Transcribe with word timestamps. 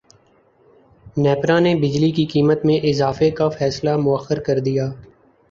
نیپرا 1.17 1.57
نے 1.59 1.73
بجلی 1.75 2.09
کی 2.11 2.25
قیمت 2.25 2.65
میں 2.65 2.79
اضافے 2.91 3.29
کا 3.31 3.49
فیصلہ 3.49 3.95
موخر 3.99 4.39
کردیا 4.41 4.91